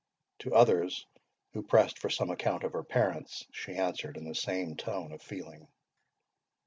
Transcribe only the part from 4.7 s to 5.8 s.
tone of feeling.